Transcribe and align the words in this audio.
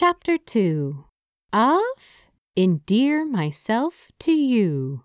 Chapter 0.00 0.38
2 0.38 1.06
of 1.52 2.28
Endear 2.56 3.28
Myself 3.28 4.12
to 4.20 4.30
You. 4.30 5.02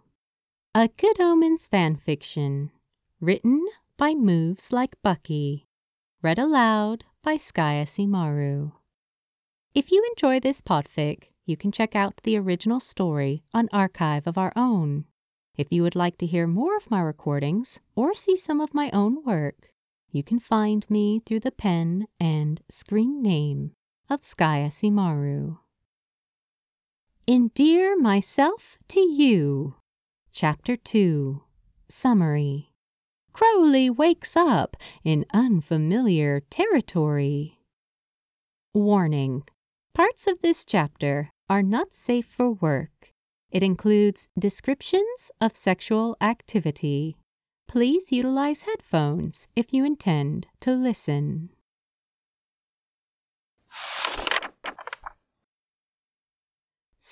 A 0.76 0.88
Good 0.88 1.20
Omens 1.20 1.68
fanfiction. 1.68 2.70
Written 3.20 3.66
by 3.98 4.14
Moves 4.14 4.72
Like 4.72 5.02
Bucky. 5.02 5.66
Read 6.22 6.38
aloud 6.38 7.06
by 7.24 7.38
SkyAsimaru. 7.38 8.74
If 9.74 9.90
you 9.90 10.08
enjoy 10.12 10.40
this 10.40 10.62
podfic, 10.62 11.30
you 11.48 11.58
can 11.58 11.72
check 11.72 11.96
out 11.96 12.22
the 12.22 12.38
original 12.38 12.80
story 12.80 13.42
on 13.52 13.70
Archive 13.74 14.28
of 14.28 14.38
Our 14.38 14.54
Own. 14.56 15.06
If 15.58 15.74
you 15.74 15.82
would 15.82 15.96
like 15.96 16.20
to 16.20 16.28
hear 16.28 16.46
more 16.46 16.78
of 16.78 16.92
my 16.92 17.02
recordings 17.02 17.80
or 17.96 18.14
see 18.14 18.38
some 18.38 18.62
of 18.62 18.76
my 18.76 18.92
own 18.94 19.24
work, 19.26 19.72
you 20.12 20.22
can 20.22 20.38
find 20.38 20.88
me 20.88 21.20
through 21.26 21.40
the 21.40 21.52
pen 21.52 22.06
and 22.20 22.62
screen 22.70 23.24
name 23.24 23.72
of 24.10 24.22
SkyAsimaru. 24.22 25.58
Endear 27.28 27.96
Myself 27.98 28.78
to 28.90 29.00
You. 29.00 29.76
Chapter 30.32 30.76
2 30.76 31.42
Summary 31.90 32.72
Crowley 33.32 33.90
wakes 33.90 34.36
up 34.36 34.76
in 35.04 35.26
unfamiliar 35.34 36.42
territory. 36.50 37.60
Warning 38.74 39.44
Parts 39.94 40.28
of 40.28 40.42
this 40.42 40.66
chapter 40.66 41.30
are 41.50 41.64
not 41.64 41.94
safe 41.94 42.26
for 42.26 42.52
work. 42.52 43.14
It 43.52 43.62
includes 43.62 44.28
descriptions 44.38 45.32
of 45.40 45.56
sexual 45.56 46.18
activity. 46.20 47.16
Please 47.68 48.12
utilize 48.12 48.64
headphones 48.64 49.48
if 49.56 49.72
you 49.72 49.86
intend 49.86 50.48
to 50.62 50.72
listen. 50.72 51.50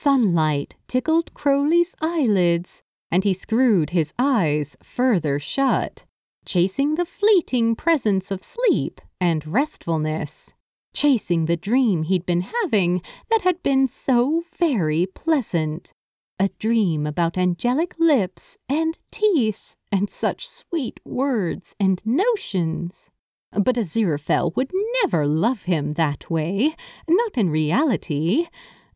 Sunlight 0.03 0.77
tickled 0.88 1.31
Crowley's 1.36 1.94
eyelids, 2.02 2.81
and 3.11 3.23
he 3.23 3.36
screwed 3.36 3.91
his 3.91 4.13
eyes 4.17 4.75
further 4.81 5.38
shut, 5.38 6.05
chasing 6.44 6.95
the 6.95 7.05
fleeting 7.05 7.75
presence 7.75 8.31
of 8.31 8.44
sleep 8.44 8.99
and 9.19 9.45
restfulness, 9.45 10.55
chasing 10.95 11.45
the 11.45 11.55
dream 11.55 12.02
he'd 12.02 12.25
been 12.25 12.41
having 12.41 13.03
that 13.30 13.41
had 13.43 13.61
been 13.61 13.86
so 13.86 14.43
very 14.58 15.05
pleasant. 15.05 15.93
A 16.39 16.49
dream 16.58 17.05
about 17.05 17.38
angelic 17.38 17.93
lips 17.99 18.58
and 18.67 18.97
teeth 19.11 19.75
and 19.91 20.09
such 20.09 20.49
sweet 20.49 20.99
words 21.05 21.75
and 21.80 22.03
notions. 22.08 23.11
But 23.53 23.75
Aziraphale 23.75 24.55
would 24.55 24.71
never 25.02 25.27
love 25.27 25.63
him 25.63 25.94
that 25.94 26.30
way, 26.30 26.75
not 27.07 27.38
in 27.38 27.49
reality 27.49 28.47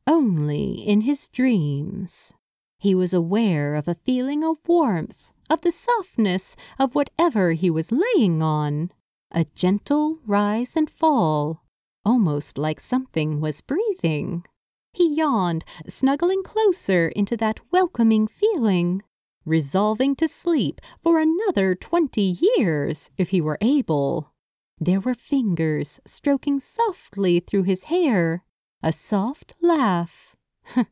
only 0.08 0.74
in 0.74 1.02
his 1.02 1.28
dreams. 1.28 2.34
He 2.80 2.94
was 2.94 3.14
aware 3.14 3.76
of 3.76 3.88
a 3.88 3.96
feeling 3.96 4.44
of 4.44 4.58
warmth, 4.68 5.32
of 5.50 5.62
the 5.62 5.72
softness 5.72 6.56
of 6.80 6.96
whatever 6.96 7.54
he 7.54 7.70
was 7.70 7.92
laying 7.92 8.42
on, 8.42 8.92
a 9.32 9.46
gentle 9.56 10.20
rise 10.26 10.76
and 10.76 10.90
fall, 10.90 11.64
almost 12.06 12.58
like 12.58 12.80
something 12.80 13.42
was 13.42 13.62
breathing. 13.62 14.46
He 14.94 15.16
yawned, 15.16 15.66
snuggling 15.88 16.44
closer 16.44 17.10
into 17.10 17.36
that 17.38 17.60
welcoming 17.72 18.28
feeling, 18.28 19.02
resolving 19.46 20.16
to 20.16 20.28
sleep 20.28 20.80
for 21.02 21.20
another 21.20 21.76
twenty 21.76 22.38
years 22.56 23.10
if 23.18 23.32
he 23.32 23.42
were 23.42 23.58
able. 23.60 24.32
There 24.80 25.00
were 25.00 25.14
fingers 25.14 26.00
stroking 26.06 26.60
softly 26.60 27.40
through 27.40 27.64
his 27.64 27.86
hair, 27.86 28.44
a 28.84 28.92
soft 28.92 29.56
laugh. 29.62 30.36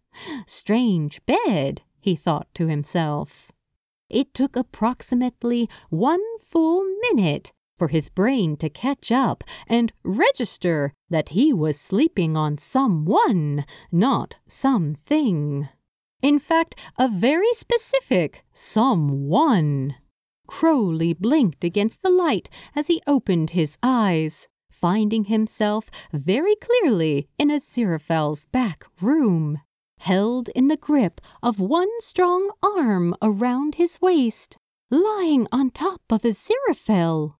Strange 0.46 1.26
bed, 1.26 1.82
he 2.00 2.16
thought 2.16 2.48
to 2.56 2.68
himself. 2.68 3.52
It 4.10 4.34
took 4.34 4.56
approximately 4.56 5.70
one 5.90 6.22
full 6.40 6.84
minute 7.02 7.52
for 7.78 7.88
his 7.88 8.10
brain 8.10 8.56
to 8.58 8.70
catch 8.70 9.12
up 9.12 9.44
and 9.68 9.92
register 10.04 10.94
that 11.10 11.30
he 11.30 11.52
was 11.52 11.80
sleeping 11.80 12.38
on 12.38 12.58
someone, 12.58 13.66
not 13.92 14.38
something. 14.48 15.68
In 16.22 16.40
fact, 16.40 16.76
a 16.98 17.08
very 17.10 17.52
specific 17.54 18.44
someone. 18.54 19.96
Crowley 20.56 21.14
blinked 21.14 21.64
against 21.64 22.04
the 22.04 22.12
light 22.12 22.48
as 22.76 22.88
he 22.88 23.02
opened 23.08 23.50
his 23.50 23.78
eyes 23.82 24.48
finding 24.74 25.26
himself 25.26 25.90
very 26.12 26.56
clearly 26.56 27.28
in 27.40 27.50
a 27.50 27.56
Aziraphale's 27.60 28.46
back 28.48 28.86
room, 29.02 29.60
held 30.00 30.50
in 30.50 30.68
the 30.68 30.78
grip 30.78 31.22
of 31.42 31.60
one 31.60 31.90
strong 32.00 32.50
arm 32.62 33.16
around 33.22 33.76
his 33.76 34.02
waist, 34.02 34.58
lying 34.92 35.48
on 35.52 35.70
top 35.70 36.02
of 36.10 36.26
a 36.26 36.30
Aziraphale. 36.30 37.36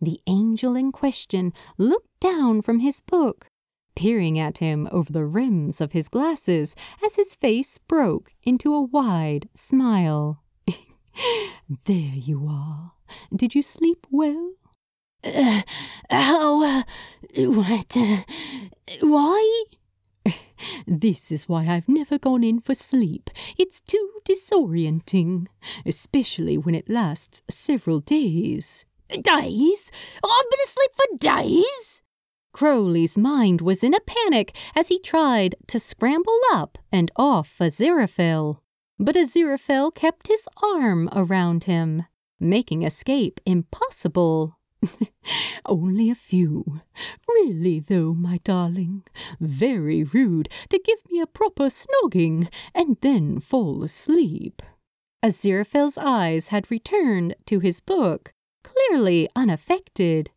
The 0.00 0.20
angel 0.26 0.76
in 0.76 0.92
question 0.92 1.52
looked 1.76 2.20
down 2.20 2.62
from 2.62 2.80
his 2.80 3.00
book, 3.00 3.46
peering 3.94 4.38
at 4.38 4.58
him 4.58 4.88
over 4.90 5.12
the 5.12 5.24
rims 5.24 5.80
of 5.80 5.92
his 5.92 6.08
glasses 6.08 6.74
as 7.04 7.16
his 7.16 7.34
face 7.34 7.78
broke 7.78 8.32
into 8.42 8.74
a 8.74 8.82
wide 8.82 9.48
smile. 9.54 10.42
There 11.86 12.14
you 12.14 12.46
are. 12.48 12.92
Did 13.34 13.54
you 13.54 13.62
sleep 13.62 14.06
well? 14.10 14.52
Uh, 15.24 15.62
how? 16.10 16.62
Uh, 16.62 16.82
what? 17.36 17.96
Uh, 17.96 18.18
why? 19.00 19.64
This 20.86 21.30
is 21.30 21.48
why 21.48 21.66
I've 21.66 21.88
never 21.88 22.18
gone 22.18 22.42
in 22.42 22.60
for 22.60 22.74
sleep. 22.74 23.30
It's 23.56 23.80
too 23.80 24.10
disorienting, 24.28 25.46
especially 25.86 26.58
when 26.58 26.74
it 26.74 26.90
lasts 26.90 27.42
several 27.48 28.00
days. 28.00 28.84
Days? 29.08 29.90
I've 30.24 30.50
been 30.50 30.64
asleep 30.66 30.90
for 30.94 31.18
days? 31.18 32.02
Crowley's 32.52 33.16
mind 33.16 33.60
was 33.60 33.84
in 33.84 33.94
a 33.94 34.00
panic 34.00 34.54
as 34.74 34.88
he 34.88 34.98
tried 34.98 35.54
to 35.68 35.78
scramble 35.78 36.40
up 36.52 36.78
and 36.90 37.10
off 37.16 37.56
Aziraphale. 37.60 38.58
But 38.98 39.14
Aziraphale 39.14 39.94
kept 39.94 40.26
his 40.26 40.48
arm 40.62 41.08
around 41.12 41.64
him, 41.64 42.04
making 42.40 42.82
escape 42.82 43.40
impossible. 43.46 44.58
Only 45.66 46.10
a 46.10 46.14
few. 46.14 46.80
Really, 47.28 47.80
though, 47.80 48.12
my 48.12 48.38
darling. 48.44 49.04
Very 49.40 50.02
rude 50.02 50.48
to 50.70 50.80
give 50.84 50.98
me 51.10 51.20
a 51.20 51.26
proper 51.26 51.68
snogging 51.68 52.48
and 52.74 52.96
then 53.00 53.40
fall 53.40 53.84
asleep. 53.84 54.62
Aziraphale's 55.24 55.98
eyes 55.98 56.48
had 56.48 56.70
returned 56.70 57.34
to 57.46 57.60
his 57.60 57.80
book, 57.80 58.32
clearly 58.62 59.28
unaffected. 59.34 60.30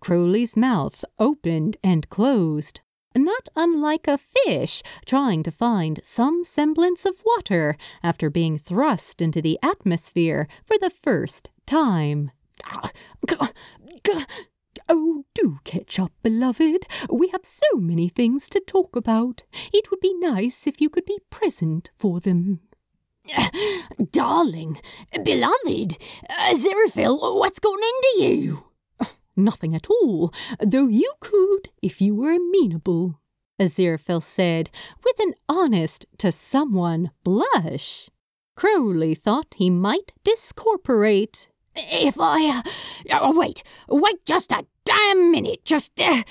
Crowley's 0.00 0.56
mouth 0.56 1.04
opened 1.18 1.78
and 1.82 2.08
closed, 2.10 2.80
not 3.16 3.48
unlike 3.56 4.06
a 4.08 4.18
fish 4.18 4.82
trying 5.04 5.42
to 5.42 5.50
find 5.50 6.00
some 6.04 6.44
semblance 6.44 7.04
of 7.04 7.22
water 7.24 7.76
after 8.02 8.30
being 8.30 8.58
thrust 8.58 9.20
into 9.22 9.40
the 9.42 9.58
atmosphere 9.62 10.48
for 10.64 10.76
the 10.78 10.90
first 10.90 11.50
time. 11.66 12.30
Oh, 14.88 15.24
do 15.34 15.58
catch 15.64 15.98
up, 15.98 16.12
beloved. 16.22 16.86
We 17.10 17.28
have 17.28 17.44
so 17.44 17.76
many 17.76 18.08
things 18.08 18.48
to 18.50 18.60
talk 18.60 18.94
about. 18.94 19.42
It 19.72 19.90
would 19.90 20.00
be 20.00 20.14
nice 20.14 20.66
if 20.66 20.80
you 20.80 20.88
could 20.88 21.04
be 21.04 21.18
present 21.28 21.90
for 21.96 22.20
them. 22.20 22.60
Darling, 24.12 24.80
beloved, 25.24 25.98
Aziraphale, 26.30 27.36
what's 27.36 27.58
gone 27.58 27.80
into 27.80 28.24
you? 28.24 28.64
Nothing 29.36 29.74
at 29.74 29.90
all, 29.90 30.32
though 30.64 30.88
you 30.88 31.12
could 31.20 31.68
if 31.82 32.00
you 32.00 32.14
were 32.14 32.32
amenable, 32.32 33.20
Aziraphale 33.60 34.22
said, 34.22 34.70
with 35.04 35.18
an 35.20 35.34
honest 35.48 36.06
to 36.18 36.32
someone 36.32 37.10
blush. 37.22 38.08
Crowley 38.56 39.14
thought 39.14 39.54
he 39.58 39.68
might 39.68 40.12
discorporate. 40.24 41.48
If 41.74 42.16
I. 42.18 42.62
Uh, 43.10 43.18
oh, 43.20 43.38
wait, 43.38 43.62
wait 43.88 44.24
just 44.24 44.50
a 44.52 44.64
damn 44.84 45.30
minute. 45.30 45.64
Just. 45.64 46.00
Uh, 46.00 46.22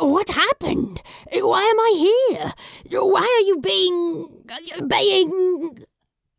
what 0.00 0.30
happened? 0.30 1.02
Why 1.32 1.62
am 1.62 1.78
I 1.78 2.32
here? 2.34 2.52
Why 3.00 3.20
are 3.20 3.46
you 3.46 3.60
being. 3.60 4.44
being. 4.88 5.84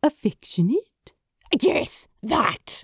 affectionate? 0.04 1.14
Yes, 1.58 2.10
that. 2.22 2.84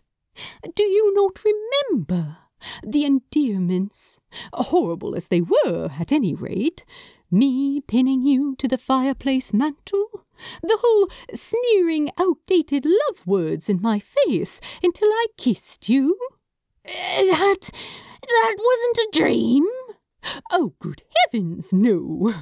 Do 0.76 0.84
you 0.84 1.14
not 1.14 1.42
remember? 1.44 2.38
The 2.84 3.06
endearments, 3.06 4.20
horrible 4.54 5.16
as 5.16 5.28
they 5.28 5.42
were, 5.42 5.90
at 6.00 6.12
any 6.12 6.34
rate, 6.34 6.86
me 7.32 7.82
pinning 7.82 8.24
you 8.24 8.56
to 8.58 8.68
the 8.68 8.78
fireplace 8.78 9.54
mantel, 9.54 10.26
the 10.62 10.78
whole 10.82 11.10
sneering, 11.34 12.12
outdated 12.18 12.86
love 12.86 13.26
words 13.26 13.70
in 13.70 13.82
my 13.82 14.00
face 14.00 14.62
until 14.84 15.10
I 15.10 15.28
kissed 15.38 15.90
you. 15.90 16.18
Eh, 16.86 17.32
that. 17.32 17.72
that 18.22 18.56
wasn't 18.58 18.98
a 18.98 19.10
dream. 19.12 19.66
Oh, 20.52 20.74
good 20.80 21.04
heavens, 21.32 21.74
no. 21.74 22.34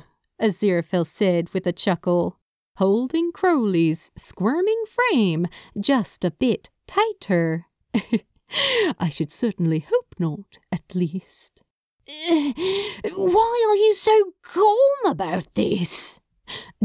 Aziraphale 0.41 1.07
said 1.07 1.53
with 1.53 1.67
a 1.67 1.71
chuckle, 1.71 2.39
holding 2.77 3.31
Crowley's 3.31 4.11
squirming 4.17 4.83
frame 4.87 5.47
just 5.79 6.25
a 6.25 6.31
bit 6.31 6.69
tighter. 6.87 7.67
I 8.99 9.09
should 9.09 9.31
certainly 9.31 9.79
hope 9.79 10.02
not, 10.19 10.59
at 10.71 10.95
least. 10.95 11.61
Why 12.05 13.65
are 13.69 13.75
you 13.75 13.93
so 13.93 14.33
calm 14.41 15.05
about 15.05 15.47
this? 15.53 16.19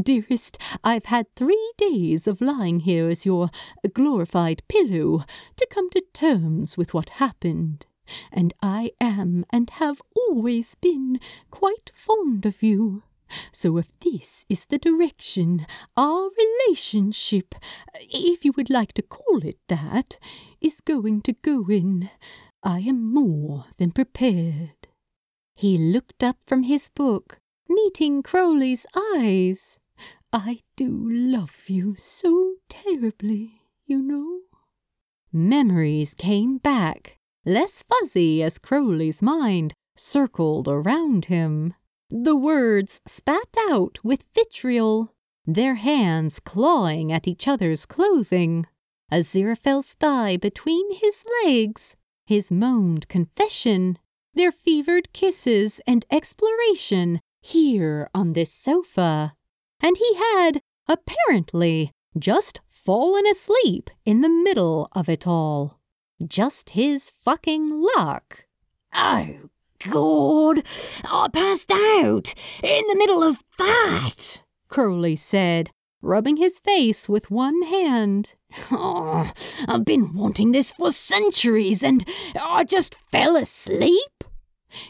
Dearest, 0.00 0.56
I've 0.84 1.06
had 1.06 1.26
three 1.34 1.72
days 1.76 2.28
of 2.28 2.40
lying 2.40 2.80
here 2.80 3.08
as 3.08 3.26
your 3.26 3.50
glorified 3.92 4.62
pillow 4.68 5.24
to 5.56 5.66
come 5.68 5.90
to 5.90 6.02
terms 6.12 6.76
with 6.76 6.94
what 6.94 7.10
happened, 7.10 7.86
and 8.32 8.54
I 8.62 8.92
am 9.00 9.44
and 9.50 9.68
have 9.70 10.00
always 10.14 10.76
been 10.76 11.18
quite 11.50 11.90
fond 11.94 12.46
of 12.46 12.62
you. 12.62 13.02
So 13.52 13.76
if 13.76 13.92
this 14.00 14.46
is 14.48 14.64
the 14.66 14.78
direction 14.78 15.66
our 15.96 16.30
relationship, 16.66 17.54
if 18.00 18.44
you 18.44 18.52
would 18.56 18.70
like 18.70 18.92
to 18.94 19.02
call 19.02 19.44
it 19.44 19.58
that, 19.68 20.16
is 20.60 20.80
going 20.80 21.22
to 21.22 21.32
go 21.32 21.66
in, 21.68 22.08
I 22.62 22.80
am 22.80 23.12
more 23.12 23.66
than 23.76 23.92
prepared. 23.92 24.88
He 25.54 25.78
looked 25.78 26.22
up 26.22 26.36
from 26.46 26.64
his 26.64 26.88
book, 26.88 27.38
meeting 27.68 28.22
Crowley's 28.22 28.86
eyes. 29.14 29.78
I 30.32 30.60
do 30.76 30.88
love 31.10 31.64
you 31.68 31.94
so 31.98 32.54
terribly, 32.68 33.62
you 33.86 34.02
know. 34.02 34.40
Memories 35.32 36.14
came 36.14 36.58
back, 36.58 37.16
less 37.44 37.82
fuzzy 37.82 38.42
as 38.42 38.58
Crowley's 38.58 39.22
mind 39.22 39.74
circled 39.96 40.68
around 40.68 41.26
him. 41.26 41.74
The 42.10 42.36
words 42.36 43.00
spat 43.06 43.54
out 43.68 43.98
with 44.02 44.24
vitriol, 44.34 45.12
their 45.46 45.74
hands 45.74 46.40
clawing 46.40 47.12
at 47.12 47.28
each 47.28 47.46
other's 47.46 47.84
clothing. 47.84 48.66
Aziraphale's 49.10 49.94
thigh 49.94 50.36
between 50.36 50.94
his 50.94 51.24
legs, 51.44 51.96
his 52.28 52.50
moaned 52.50 53.08
confession, 53.08 53.98
their 54.34 54.52
fevered 54.52 55.10
kisses 55.14 55.80
and 55.86 56.04
exploration 56.10 57.22
here 57.40 58.06
on 58.14 58.34
this 58.34 58.52
sofa. 58.52 59.32
And 59.80 59.96
he 59.96 60.14
had, 60.14 60.60
apparently, 60.86 61.90
just 62.18 62.60
fallen 62.68 63.26
asleep 63.26 63.88
in 64.04 64.20
the 64.20 64.28
middle 64.28 64.90
of 64.92 65.08
it 65.08 65.26
all. 65.26 65.80
Just 66.22 66.70
his 66.70 67.10
fucking 67.24 67.70
luck. 67.96 68.44
Oh, 68.94 69.48
God, 69.78 70.64
I 71.04 71.28
passed 71.32 71.70
out 71.70 72.34
in 72.62 72.82
the 72.88 72.96
middle 72.96 73.22
of 73.22 73.42
that, 73.56 74.42
Crowley 74.68 75.16
said, 75.16 75.70
rubbing 76.00 76.36
his 76.36 76.58
face 76.58 77.08
with 77.08 77.30
one 77.30 77.62
hand. 77.62 78.34
Oh, 78.70 79.30
I've 79.66 79.84
been 79.84 80.14
wanting 80.14 80.52
this 80.52 80.72
for 80.72 80.90
centuries 80.90 81.82
and 81.82 82.04
I 82.40 82.64
just 82.64 82.94
fell 83.12 83.36
asleep. 83.36 84.24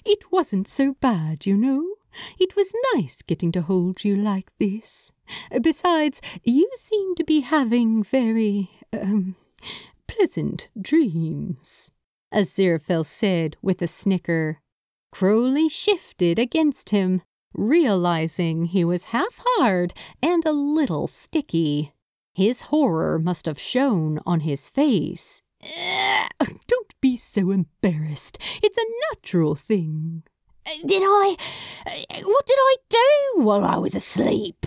It 0.05 0.31
wasn't 0.31 0.69
so 0.69 0.95
bad, 1.01 1.47
you 1.47 1.57
know. 1.57 1.85
It 2.39 2.57
was 2.57 2.73
nice 2.95 3.23
getting 3.23 3.53
to 3.53 3.63
hold 3.63 4.05
you 4.05 4.17
like 4.17 4.51
this. 4.59 5.13
Besides, 5.61 6.21
you 6.43 6.69
seem 6.75 7.15
to 7.17 7.25
be 7.25 7.41
having 7.41 8.03
very, 8.03 8.71
um, 8.93 9.37
pleasant 10.07 10.69
dreams. 10.81 11.91
as 12.33 12.51
Aziraphale 12.51 13.07
said 13.07 13.57
with 13.63 13.83
a 13.83 13.89
snicker. 13.89 14.61
Crowley 15.13 15.69
shifted 15.69 16.39
against 16.39 16.91
him, 16.91 17.23
realizing 17.59 18.65
he 18.67 18.85
was 18.85 19.05
half 19.07 19.41
hard 19.45 19.93
and 20.23 20.45
a 20.47 20.53
little 20.53 21.07
sticky. 21.07 21.93
His 22.35 22.63
horror 22.63 23.19
must 23.19 23.47
have 23.47 23.59
shown 23.59 24.21
on 24.25 24.41
his 24.41 24.69
face. 24.69 25.43
Don't 26.67 26.95
be 27.01 27.17
so 27.17 27.51
embarrassed. 27.51 28.39
It's 28.63 28.79
a 28.79 28.87
natural 29.11 29.55
thing. 29.57 30.23
Did 30.87 31.03
I. 31.03 31.37
What 32.23 32.47
did 32.47 32.59
I 32.59 32.77
do 32.89 33.43
while 33.43 33.65
I 33.65 33.77
was 33.77 33.95
asleep? 33.95 34.67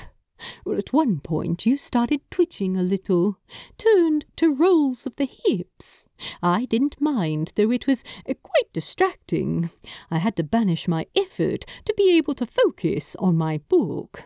Well, 0.65 0.77
at 0.77 0.93
one 0.93 1.19
point 1.19 1.65
you 1.65 1.77
started 1.77 2.21
twitching 2.29 2.77
a 2.77 2.83
little, 2.83 3.37
turned 3.77 4.25
to 4.37 4.53
rolls 4.53 5.05
of 5.05 5.15
the 5.15 5.25
hips. 5.25 6.05
I 6.41 6.65
didn't 6.65 7.01
mind, 7.01 7.53
though 7.55 7.71
it 7.71 7.87
was 7.87 8.03
uh, 8.29 8.33
quite 8.41 8.71
distracting. 8.73 9.69
I 10.09 10.19
had 10.19 10.35
to 10.37 10.43
banish 10.43 10.87
my 10.87 11.07
effort 11.15 11.65
to 11.85 11.93
be 11.95 12.15
able 12.17 12.35
to 12.35 12.45
focus 12.45 13.15
on 13.19 13.37
my 13.37 13.59
book. 13.69 14.25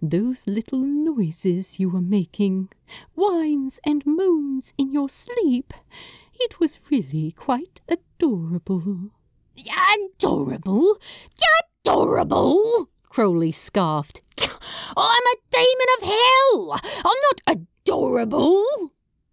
Those 0.00 0.46
little 0.46 0.80
noises 0.80 1.80
you 1.80 1.88
were 1.90 2.00
making, 2.00 2.68
whines 3.14 3.80
and 3.84 4.06
moans 4.06 4.72
in 4.78 4.92
your 4.92 5.08
sleep, 5.08 5.74
it 6.34 6.60
was 6.60 6.78
really 6.90 7.32
quite 7.32 7.80
adorable. 7.88 9.10
Adorable? 10.16 10.98
Adorable? 11.84 12.88
Crowley 13.14 13.52
scoffed. 13.52 14.22
I'm 14.96 15.22
a 15.22 15.36
demon 15.52 15.86
of 15.98 16.02
hell! 16.02 16.80
I'm 16.82 17.20
not 17.28 17.40
adorable! 17.46 18.64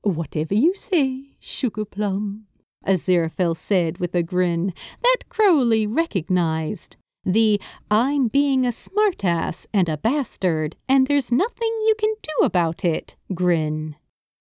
Whatever 0.03 0.53
you 0.53 0.75
say, 0.75 1.37
Sugar 1.39 1.85
Plum, 1.85 2.45
Aziraphale 2.85 3.57
said 3.57 3.97
with 3.97 4.13
a 4.13 4.21
grin 4.21 4.75
that 5.01 5.29
Crowley 5.29 5.87
recognized. 5.87 6.97
The 7.25 7.59
I'm 7.89 8.27
being 8.27 8.67
a 8.67 8.69
smartass 8.69 9.65
and 9.73 9.89
a 9.89 9.97
bastard, 9.97 10.75
and 10.87 11.07
there's 11.07 11.31
nothing 11.31 11.71
you 11.87 11.95
can 11.97 12.13
do 12.21 12.45
about 12.45 12.85
it 12.85 13.15
grin. 13.33 13.95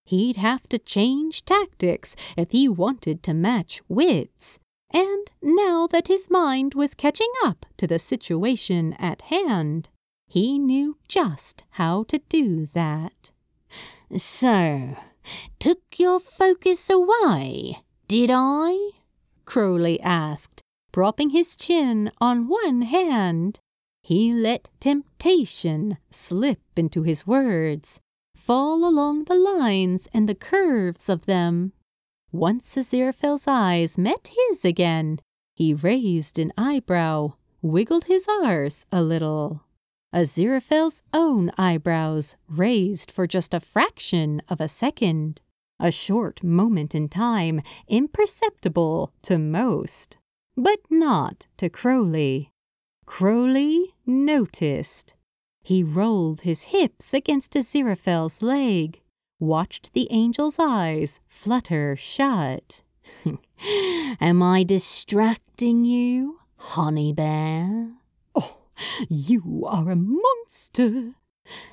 He'd 0.05 0.37
have 0.37 0.69
to 0.69 0.79
change 0.79 1.47
tactics 1.47 2.15
if 2.37 2.51
he 2.51 2.69
wanted 2.69 3.23
to 3.23 3.33
match 3.33 3.81
wits. 3.89 4.59
And 4.93 5.31
now 5.41 5.87
that 5.87 6.09
his 6.09 6.29
mind 6.31 6.75
was 6.75 6.95
catching 6.95 7.31
up 7.45 7.67
to 7.77 7.87
the 7.87 7.99
situation 7.99 8.95
at 8.95 9.23
hand, 9.23 9.89
he 10.27 10.59
knew 10.59 10.97
just 11.09 11.65
how 11.71 12.05
to 12.05 12.19
do 12.29 12.67
that. 12.67 13.31
So, 14.17 14.97
took 15.59 15.81
your 15.97 16.19
focus 16.19 16.91
away, 16.91 17.83
did 18.09 18.31
I? 18.33 18.91
Crowley 19.45 20.01
asked, 20.01 20.63
propping 20.93 21.31
his 21.31 21.57
chin 21.57 22.11
on 22.21 22.49
one 22.49 22.83
hand. 22.83 23.61
He 24.03 24.33
let 24.33 24.71
temptation 24.81 25.99
slip 26.11 26.61
into 26.77 27.03
his 27.03 27.27
words, 27.27 28.01
fall 28.37 28.85
along 28.85 29.25
the 29.25 29.35
lines 29.35 30.09
and 30.13 30.29
the 30.29 30.35
curves 30.35 31.09
of 31.09 31.27
them. 31.27 31.73
Once 32.33 32.77
Aziraphale's 32.77 33.49
eyes 33.49 33.99
met 33.99 34.31
his 34.33 34.65
again, 34.65 35.19
he 35.55 35.75
raised 35.75 36.39
an 36.39 36.53
eyebrow, 36.57 37.33
wiggled 37.61 38.05
his 38.05 38.27
arse 38.29 38.87
a 38.93 39.03
little. 39.03 39.65
Aziraphale's 40.15 41.03
own 41.13 41.51
eyebrows 41.59 42.37
raised 42.49 43.11
for 43.11 43.27
just 43.27 43.53
a 43.53 43.61
fraction 43.61 44.41
of 44.49 44.61
a 44.61 44.69
second, 44.69 45.41
a 45.81 45.91
short 45.91 46.45
moment 46.45 46.95
in 46.95 47.09
time 47.09 47.63
imperceptible 47.89 49.13
to 49.23 49.39
most, 49.39 50.17
but 50.57 50.79
not 50.89 51.49
to 51.57 51.69
Crowley. 51.69 52.51
Crowley 53.07 53.95
noticed. 54.07 55.15
He 55.63 55.83
rolled 55.83 56.43
his 56.43 56.65
hips 56.65 57.13
against 57.13 57.55
Aziraphale's 57.57 58.41
leg, 58.41 59.01
watched 59.41 59.93
the 59.95 60.11
angel's 60.11 60.59
eyes 60.59 61.21
flutter 61.27 61.97
shut. 61.97 62.83
Am 64.21 64.43
I 64.43 64.63
distracting 64.63 65.85
you, 65.85 66.39
honey 66.57 67.13
bear? 67.13 67.93
Oh, 68.35 68.59
you 69.09 69.65
are 69.67 69.91
a 69.91 69.97
monster. 69.97 71.15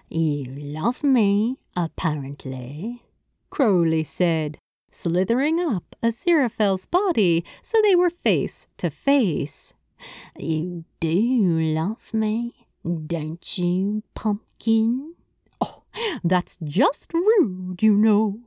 You 0.10 0.46
love 0.46 1.04
me, 1.04 1.58
apparently, 1.76 3.04
Crowley 3.50 4.04
said, 4.04 4.58
slithering 4.92 5.60
up 5.60 5.96
Aziraphale's 6.02 6.86
body 6.86 7.46
so 7.62 7.82
they 7.82 7.96
were 7.96 8.10
face 8.10 8.68
to 8.78 8.90
face. 8.90 9.74
You 10.38 10.86
do 11.00 11.12
love 11.12 12.14
me, 12.14 12.68
don't 12.84 13.58
you, 13.58 14.04
pumpkin? 14.16 15.16
That's 16.24 16.58
just 16.63 17.13
rude, 17.13 17.82
you 17.82 17.96
know. 17.96 18.39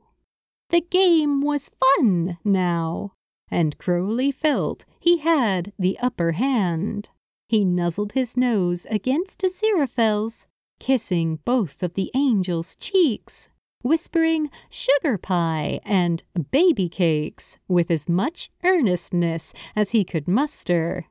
The 0.69 0.81
game 0.81 1.41
was 1.41 1.71
fun 1.97 2.37
now, 2.43 3.13
and 3.49 3.77
Crowley 3.77 4.31
felt 4.31 4.85
he 4.99 5.17
had 5.17 5.73
the 5.77 5.99
upper 5.99 6.31
hand. 6.33 7.09
He 7.49 7.65
nuzzled 7.65 8.13
his 8.13 8.37
nose 8.37 8.87
against 8.89 9.41
Aziraphale's, 9.41 10.47
kissing 10.79 11.39
both 11.43 11.83
of 11.83 11.95
the 11.95 12.09
angel's 12.15 12.75
cheeks, 12.75 13.49
whispering 13.83 14.49
sugar 14.69 15.17
pie 15.17 15.79
and 15.83 16.23
baby 16.51 16.87
cakes 16.87 17.57
with 17.67 17.91
as 17.91 18.07
much 18.07 18.49
earnestness 18.63 19.53
as 19.75 19.91
he 19.91 20.05
could 20.05 20.27
muster. 20.27 21.07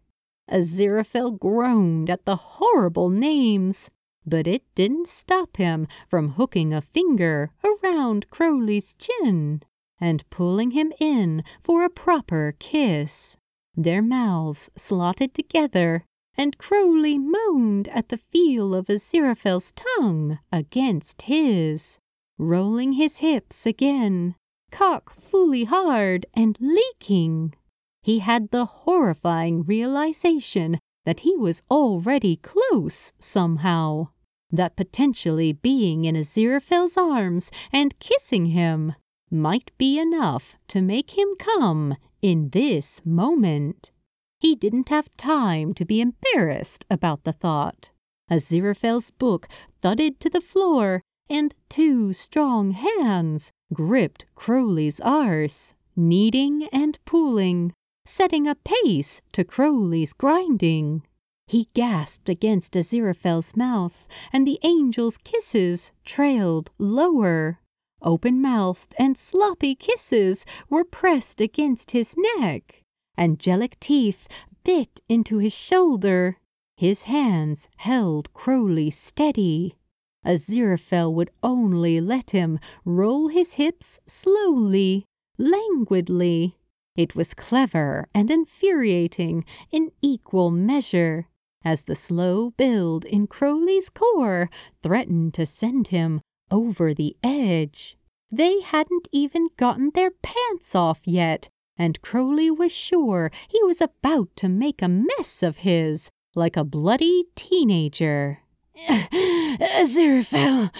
Aziraphale 0.50 1.38
groaned 1.38 2.11
at 2.11 2.25
the 2.25 2.37
horrible 2.37 3.11
names, 3.11 3.90
but 4.27 4.47
it 4.47 4.62
didn't 4.75 5.09
stop 5.09 5.57
him 5.57 5.87
from 6.09 6.31
hooking 6.31 6.73
a 6.73 6.81
finger 6.81 7.50
around 7.65 8.31
Crowley's 8.31 8.95
chin 8.95 9.62
and 10.00 10.29
pulling 10.31 10.71
him 10.71 10.93
in 10.99 11.45
for 11.62 11.85
a 11.85 11.91
proper 11.91 12.55
kiss. 12.59 13.37
Their 13.77 14.03
mouths 14.03 14.71
slotted 14.77 15.35
together, 15.35 16.05
and 16.37 16.59
Crowley 16.59 17.19
moaned 17.19 17.89
at 17.89 18.09
the 18.09 18.17
feel 18.17 18.75
of 18.75 18.87
Aziraphale's 18.87 19.73
tongue 19.73 20.39
against 20.50 21.23
his, 21.23 21.99
rolling 22.39 22.95
his 22.95 23.19
hips 23.19 23.67
again, 23.67 24.35
cock 24.71 25.15
fully 25.15 25.65
hard 25.65 26.27
and 26.35 26.57
leaking. 26.61 27.55
He 28.03 28.21
had 28.21 28.50
the 28.50 28.65
horrifying 28.65 29.62
realization 29.62 30.79
that 31.11 31.26
he 31.26 31.35
was 31.35 31.61
already 31.69 32.37
close 32.37 33.12
somehow, 33.19 34.07
that 34.52 34.76
potentially 34.76 35.52
being 35.52 36.05
in 36.05 36.14
Aziraphale's 36.14 36.97
arms 36.97 37.50
and 37.73 37.99
kissing 37.99 38.47
him 38.47 38.95
might 39.29 39.73
be 39.76 39.99
enough 39.99 40.57
to 40.69 40.81
make 40.81 41.19
him 41.19 41.26
come 41.37 41.97
in 42.23 42.50
this 42.50 43.02
moment. 43.05 43.90
He 44.38 44.55
didn't 44.55 44.88
have 44.88 45.09
time 45.17 45.73
to 45.73 45.85
be 45.85 46.00
embarrassed 46.00 46.87
about 46.88 47.25
the 47.25 47.33
thought. 47.33 47.90
Aziraphale's 48.31 49.11
book 49.11 49.49
thudded 49.83 50.21
to 50.21 50.31
the 50.31 50.40
floor, 50.40 51.02
and 51.29 51.57
two 51.69 52.12
strong 52.12 52.71
hands 52.71 53.50
gripped 53.75 54.26
Crowley's 54.37 55.00
arse, 55.00 55.75
kneading 55.97 56.69
and 56.73 57.00
pulling, 57.05 57.73
setting 58.11 58.47
a 58.47 58.55
pace 58.55 59.23
to 59.33 59.45
Crowley's 59.45 60.12
grinding. 60.12 61.02
He 61.47 61.69
gasped 61.75 62.29
against 62.29 62.75
Aziraphale's 62.75 63.57
mouth, 63.57 64.07
and 64.33 64.47
the 64.47 64.59
angel's 64.62 65.17
kisses 65.19 65.93
trailed 66.05 66.71
lower. 66.79 67.61
Open 68.02 68.40
mouthed 68.40 68.95
and 68.99 69.17
sloppy 69.17 69.75
kisses 69.75 70.45
were 70.69 70.85
pressed 70.85 71.40
against 71.40 71.93
his 71.93 72.14
neck. 72.38 72.83
Angelic 73.19 73.79
teeth 73.81 74.29
bit 74.64 75.00
into 75.09 75.38
his 75.38 75.55
shoulder. 75.55 76.37
His 76.76 77.05
hands 77.05 77.69
held 77.76 78.33
Crowley 78.33 78.90
steady. 78.90 79.76
Aziraphale 80.25 81.12
would 81.12 81.31
only 81.43 82.00
let 82.00 82.31
him 82.31 82.59
roll 82.85 83.29
his 83.29 83.55
hips 83.55 84.00
slowly, 84.07 85.05
languidly. 85.38 86.60
It 87.00 87.16
was 87.16 87.33
clever 87.33 88.09
and 88.14 88.30
infuriating 88.30 89.47
in 89.73 89.90
equal 90.02 90.50
measure, 90.50 91.28
as 91.64 91.85
the 91.85 91.95
slow 91.95 92.50
build 92.59 93.07
in 93.07 93.26
Crowley's 93.26 93.88
core 93.88 94.50
threatened 94.83 95.33
to 95.33 95.47
send 95.47 95.88
him 95.88 96.21
over 96.50 96.92
the 96.92 97.16
edge. 97.25 97.97
They 98.30 98.61
hadn't 98.61 99.09
even 99.12 99.49
gotten 99.57 99.92
their 99.95 100.11
pants 100.11 100.75
off 100.75 101.00
yet, 101.07 101.49
and 101.78 102.02
Crowley 102.02 102.50
was 102.50 102.71
sure 102.71 103.30
he 103.49 103.62
was 103.62 103.80
about 103.80 104.37
to 104.37 104.50
make 104.50 104.83
a 104.83 104.88
mess 104.88 105.42
of 105.42 105.64
his, 105.64 106.11
like 106.35 106.59
a 106.59 106.64
bloody 106.64 107.25
teenager. 107.35 108.40
Aziraphale! 108.90 110.71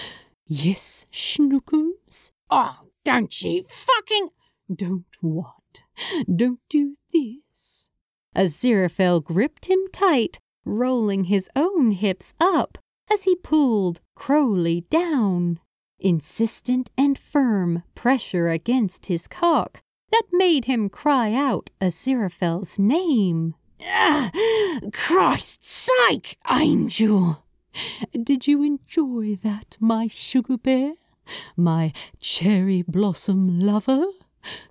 Yes, 0.45 1.07
Schnookums? 1.11 2.29
Oh, 2.51 2.77
don't 3.03 3.41
you 3.41 3.63
fucking. 3.63 4.29
Don't 4.71 5.05
what? 5.19 5.60
Don't 6.33 6.59
do 6.69 6.95
this. 7.11 7.89
Aziraphale 8.35 9.23
gripped 9.23 9.65
him 9.65 9.79
tight, 9.91 10.39
rolling 10.65 11.25
his 11.25 11.49
own 11.55 11.91
hips 11.91 12.33
up 12.39 12.77
as 13.11 13.23
he 13.23 13.35
pulled 13.35 14.01
Crowley 14.15 14.85
down. 14.89 15.59
Insistent 15.99 16.89
and 16.97 17.17
firm 17.17 17.83
pressure 17.93 18.49
against 18.49 19.05
his 19.07 19.27
cock 19.27 19.81
that 20.11 20.23
made 20.31 20.65
him 20.65 20.89
cry 20.89 21.33
out 21.33 21.69
Aziraphale's 21.79 22.79
name. 22.79 23.55
Ah, 23.83 24.31
Christ's 24.93 25.89
sake, 25.89 26.37
Angel! 26.49 27.45
Did 28.11 28.47
you 28.47 28.63
enjoy 28.63 29.37
that, 29.43 29.77
my 29.79 30.07
sugar 30.07 30.57
bear? 30.57 30.93
My 31.55 31.93
cherry 32.19 32.81
blossom 32.81 33.59
lover? 33.59 34.05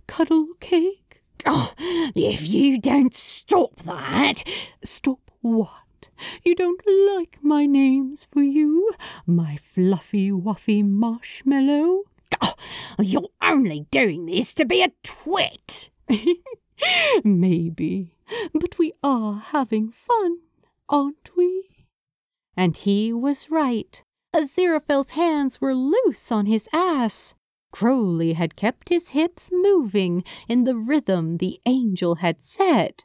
Cuddle 0.06 0.48
cake? 0.60 1.22
Oh, 1.46 1.72
if 1.78 2.46
you 2.46 2.78
don't 2.78 3.14
stop 3.14 3.76
that. 3.84 4.44
Stop 4.84 5.30
what? 5.40 6.08
You 6.44 6.54
don't 6.54 6.82
like 6.86 7.38
my 7.42 7.66
names 7.66 8.26
for 8.30 8.42
you, 8.42 8.92
my 9.26 9.56
fluffy 9.56 10.30
wuffy 10.30 10.84
marshmallow? 10.84 12.04
Oh, 12.42 12.54
you're 12.98 13.28
only 13.42 13.86
doing 13.90 14.26
this 14.26 14.54
to 14.54 14.64
be 14.64 14.82
a 14.82 14.92
twit. 15.02 15.90
Maybe, 17.24 18.14
but 18.54 18.78
we 18.78 18.92
are 19.02 19.40
having 19.40 19.90
fun, 19.90 20.38
aren't 20.88 21.30
we? 21.36 21.86
And 22.56 22.76
he 22.76 23.12
was 23.12 23.50
right. 23.50 24.02
Aziraphale's 24.34 25.12
hands 25.12 25.60
were 25.60 25.74
loose 25.74 26.30
on 26.30 26.46
his 26.46 26.68
ass. 26.72 27.34
Crowley 27.72 28.34
had 28.34 28.56
kept 28.56 28.88
his 28.88 29.10
hips 29.10 29.50
moving 29.52 30.24
in 30.48 30.64
the 30.64 30.76
rhythm 30.76 31.36
the 31.36 31.60
angel 31.66 32.16
had 32.16 32.40
set. 32.40 33.04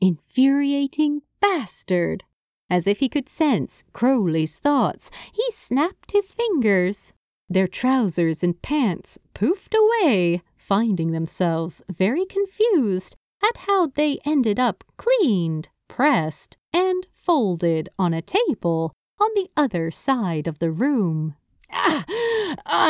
Infuriating 0.00 1.22
bastard! 1.40 2.24
As 2.68 2.86
if 2.86 3.00
he 3.00 3.08
could 3.08 3.28
sense 3.28 3.84
Crowley's 3.92 4.58
thoughts, 4.58 5.10
he 5.32 5.44
snapped 5.52 6.12
his 6.12 6.32
fingers. 6.32 7.12
Their 7.48 7.68
trousers 7.68 8.42
and 8.42 8.60
pants 8.62 9.18
poofed 9.34 9.74
away, 9.74 10.42
finding 10.56 11.12
themselves 11.12 11.82
very 11.90 12.24
confused 12.24 13.16
at 13.42 13.66
how 13.68 13.88
they 13.88 14.18
ended 14.24 14.58
up 14.58 14.84
cleaned, 14.96 15.68
pressed, 15.88 16.56
and 16.72 17.06
folded 17.12 17.88
on 17.98 18.14
a 18.14 18.22
table 18.22 18.92
on 19.20 19.30
the 19.34 19.50
other 19.56 19.90
side 19.90 20.46
of 20.46 20.58
the 20.58 20.70
room. 20.70 21.34
Ah, 21.70 22.04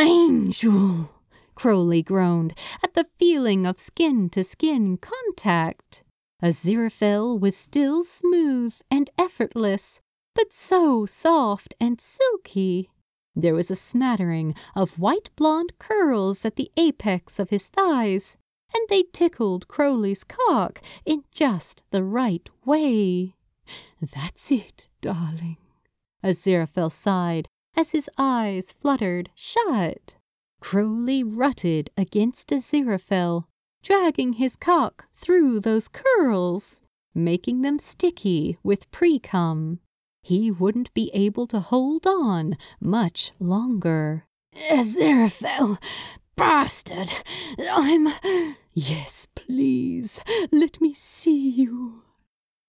Angel! 0.00 1.10
Crowley 1.54 2.02
groaned 2.02 2.54
at 2.82 2.94
the 2.94 3.06
feeling 3.18 3.66
of 3.66 3.78
skin 3.78 4.28
to 4.30 4.42
skin 4.44 4.96
contact. 4.96 6.02
Aziraphale 6.42 7.38
was 7.38 7.56
still 7.56 8.02
smooth 8.02 8.74
and 8.90 9.10
effortless, 9.18 10.00
but 10.34 10.52
so 10.52 11.06
soft 11.06 11.74
and 11.80 12.00
silky. 12.00 12.90
There 13.34 13.54
was 13.54 13.70
a 13.70 13.76
smattering 13.76 14.54
of 14.74 14.98
white 14.98 15.30
blonde 15.36 15.72
curls 15.78 16.44
at 16.44 16.56
the 16.56 16.70
apex 16.76 17.38
of 17.38 17.50
his 17.50 17.68
thighs, 17.68 18.36
and 18.74 18.88
they 18.88 19.04
tickled 19.12 19.68
Crowley's 19.68 20.24
cock 20.24 20.82
in 21.04 21.24
just 21.32 21.82
the 21.90 22.02
right 22.02 22.48
way. 22.64 23.34
That's 24.00 24.50
it, 24.50 24.88
darling. 25.00 25.58
Aziraphale 26.24 26.92
sighed 26.92 27.48
as 27.76 27.92
his 27.92 28.10
eyes 28.18 28.72
fluttered 28.72 29.30
shut. 29.34 30.16
Crowley 30.62 31.24
rutted 31.24 31.90
against 31.96 32.50
Aziraphale, 32.50 33.46
dragging 33.82 34.34
his 34.34 34.54
cock 34.54 35.06
through 35.12 35.58
those 35.58 35.88
curls, 35.88 36.80
making 37.12 37.62
them 37.62 37.80
sticky 37.80 38.56
with 38.62 38.88
precum. 38.92 39.78
He 40.22 40.52
wouldn't 40.52 40.94
be 40.94 41.10
able 41.12 41.48
to 41.48 41.58
hold 41.58 42.06
on 42.06 42.56
much 42.80 43.32
longer. 43.40 44.24
Aziraphale, 44.70 45.82
bastard, 46.36 47.10
I'm. 47.58 48.14
Yes, 48.72 49.26
please, 49.34 50.20
let 50.52 50.80
me 50.80 50.94
see 50.94 51.50
you. 51.50 52.04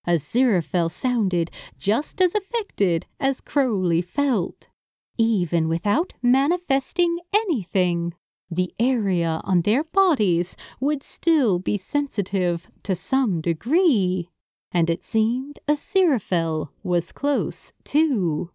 Aziraphale 0.04 0.90
sounded 0.90 1.52
just 1.78 2.20
as 2.20 2.34
affected 2.34 3.06
as 3.20 3.40
Crowley 3.40 4.02
felt. 4.02 4.66
Even 5.16 5.68
without 5.68 6.14
manifesting 6.22 7.18
anything, 7.32 8.14
the 8.50 8.72
area 8.78 9.40
on 9.44 9.62
their 9.62 9.84
bodies 9.84 10.56
would 10.80 11.02
still 11.02 11.58
be 11.58 11.76
sensitive 11.78 12.68
to 12.82 12.94
some 12.96 13.40
degree, 13.40 14.28
and 14.72 14.90
it 14.90 15.04
seemed 15.04 15.60
Aziraphale 15.68 16.70
was 16.82 17.12
close 17.12 17.72
too. 17.84 18.50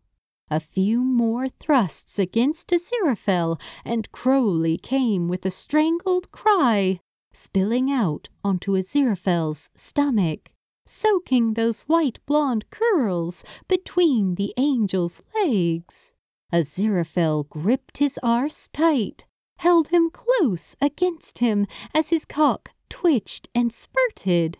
A 0.52 0.60
few 0.60 1.02
more 1.02 1.48
thrusts 1.48 2.20
against 2.20 2.70
Aziraphale, 2.70 3.60
and 3.86 4.12
Crowley 4.12 4.78
came 4.78 5.28
with 5.28 5.46
a 5.46 5.52
strangled 5.52 6.32
cry, 6.32 7.00
spilling 7.32 7.92
out 7.92 8.30
onto 8.44 8.74
Aziraphale's 8.74 9.70
stomach, 9.76 10.52
soaking 10.86 11.54
those 11.54 11.82
white 11.82 12.20
blonde 12.26 12.70
curls 12.70 13.46
between 13.68 14.36
the 14.36 14.54
angel's 14.58 15.22
legs. 15.36 16.12
Aziraphale 16.52 17.48
gripped 17.48 18.00
his 18.00 18.20
arse 18.24 18.70
tight, 18.74 19.26
held 19.60 19.90
him 19.90 20.10
close 20.10 20.76
against 20.82 21.40
him 21.40 21.68
as 21.94 22.10
his 22.10 22.26
cock 22.26 22.72
twitched 22.90 23.50
and 23.54 23.72
spurted. 23.72 24.58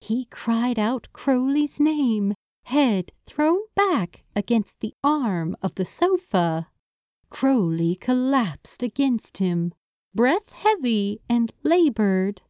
He 0.00 0.26
cried 0.26 0.78
out 0.78 1.08
Crowley's 1.12 1.80
name, 1.80 2.34
head 2.64 3.12
thrown 3.26 3.60
back 3.74 4.22
against 4.36 4.80
the 4.80 4.94
arm 5.02 5.56
of 5.62 5.74
the 5.74 5.84
sofa. 5.84 6.68
Crowley 7.30 7.94
collapsed 7.94 8.82
against 8.82 9.38
him, 9.38 9.72
breath 10.14 10.52
heavy 10.52 11.20
and 11.28 11.52
labored. 11.62 12.42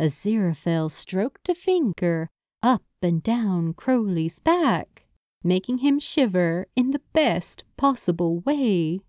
Aziraphale 0.00 0.90
stroked 0.90 1.48
a 1.48 1.54
finger 1.54 2.28
up 2.62 2.82
and 3.02 3.22
down 3.22 3.74
Crowley's 3.74 4.38
back, 4.38 5.01
making 5.42 5.78
him 5.78 5.98
shiver 5.98 6.66
in 6.76 6.90
the 6.90 7.02
best 7.12 7.64
possible 7.76 8.40
way. 8.40 9.00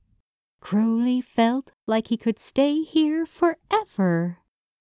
Crowley 0.62 1.20
felt 1.22 1.72
like 1.88 2.08
he 2.08 2.18
could 2.18 2.40
stay 2.40 2.84
here 2.84 3.26
forever, 3.26 4.38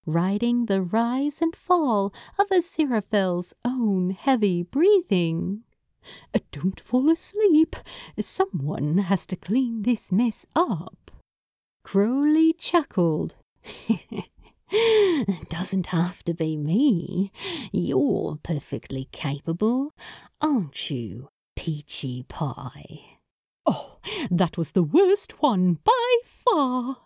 riding 0.07 0.67
the 0.67 0.81
rise 0.81 1.43
and 1.43 1.57
fall 1.57 2.13
of 2.39 2.49
Aziraphale's 2.51 3.53
own 3.65 4.11
heavy 4.11 4.63
breathing. 4.63 5.65
Uh, 6.35 6.39
don't 6.51 6.81
fall 6.81 7.11
asleep. 7.11 7.77
Someone 8.21 8.99
has 8.99 9.27
to 9.27 9.37
clean 9.37 9.83
this 9.83 10.13
mess 10.13 10.47
up. 10.55 11.11
Crowley 11.85 12.53
chuckled. 12.53 13.35
Doesn't 15.49 15.89
have 15.89 16.23
to 16.25 16.35
be 16.35 16.57
me. 16.57 17.31
You're 17.73 18.39
perfectly 18.43 19.09
capable, 19.13 19.93
aren't 20.41 20.91
you, 20.91 21.29
Peachy 21.57 22.25
Pie? 22.25 23.19
Oh, 23.67 23.99
that 24.31 24.59
was 24.59 24.73
the 24.73 24.83
worst 24.83 25.43
one 25.43 25.79
by 25.85 26.17
far. 26.25 26.97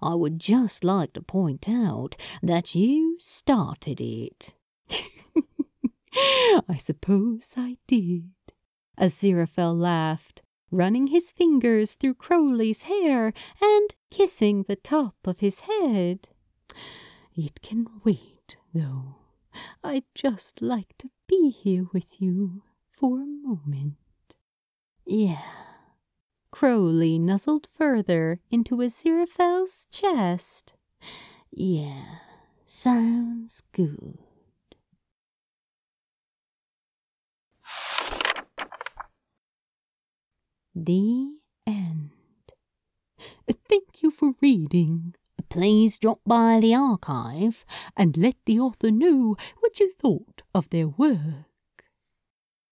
I 0.00 0.14
would 0.14 0.38
just 0.38 0.84
like 0.84 1.12
to 1.12 1.22
point 1.22 1.68
out 1.68 2.16
that 2.42 2.74
you 2.74 3.16
started 3.20 4.00
it. 4.00 4.54
I 6.68 6.76
suppose 6.78 7.54
I 7.56 7.78
did. 7.86 8.30
Aziraphale 8.98 9.78
laughed, 9.78 10.42
running 10.70 11.08
his 11.08 11.30
fingers 11.30 11.94
through 11.94 12.14
Crowley's 12.14 12.82
hair 12.82 13.32
and 13.60 13.94
kissing 14.10 14.64
the 14.64 14.76
top 14.76 15.16
of 15.24 15.40
his 15.40 15.60
head. 15.60 16.28
It 17.34 17.62
can 17.62 17.86
wait, 18.04 18.56
though. 18.74 19.16
I'd 19.84 20.04
just 20.14 20.60
like 20.62 20.94
to 20.98 21.10
be 21.26 21.50
here 21.50 21.86
with 21.92 22.20
you 22.20 22.62
for 23.02 23.18
a 23.18 23.26
moment. 23.26 23.96
Yeah. 25.04 25.42
Crowley 26.52 27.18
nuzzled 27.18 27.66
further 27.76 28.38
into 28.48 28.76
Aziraphale's 28.76 29.88
chest. 29.90 30.74
Yeah, 31.50 32.04
sounds 32.64 33.60
good. 33.72 34.18
The 40.72 41.38
end. 41.66 42.10
Thank 43.68 44.04
you 44.04 44.12
for 44.12 44.34
reading. 44.40 45.16
Please 45.48 45.98
drop 45.98 46.20
by 46.24 46.60
the 46.60 46.76
archive 46.76 47.64
and 47.96 48.16
let 48.16 48.36
the 48.46 48.60
author 48.60 48.92
know 48.92 49.36
what 49.58 49.80
you 49.80 49.90
thought 49.90 50.42
of 50.54 50.70
their 50.70 50.86
work. 50.86 51.51